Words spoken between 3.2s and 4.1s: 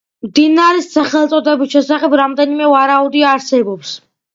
არსებობს.